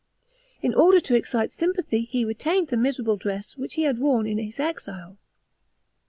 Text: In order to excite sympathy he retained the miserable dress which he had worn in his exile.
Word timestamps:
In 0.63 0.73
order 0.73 0.99
to 0.99 1.13
excite 1.13 1.53
sympathy 1.53 2.05
he 2.05 2.25
retained 2.25 2.69
the 2.69 2.75
miserable 2.75 3.17
dress 3.17 3.55
which 3.55 3.75
he 3.75 3.83
had 3.83 3.99
worn 3.99 4.25
in 4.25 4.39
his 4.39 4.59
exile. 4.59 5.19